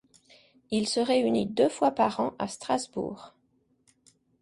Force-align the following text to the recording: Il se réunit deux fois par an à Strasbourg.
Il 0.71 0.87
se 0.87 0.99
réunit 0.99 1.45
deux 1.45 1.69
fois 1.69 1.91
par 1.91 2.21
an 2.21 2.33
à 2.39 2.47
Strasbourg. 2.47 3.35